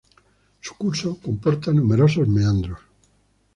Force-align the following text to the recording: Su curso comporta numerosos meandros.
Su 0.61 0.73
curso 0.77 1.19
comporta 1.21 1.71
numerosos 1.71 2.27
meandros. 2.27 2.79